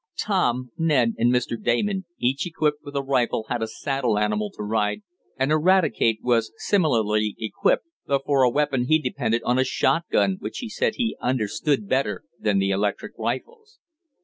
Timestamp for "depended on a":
8.97-9.63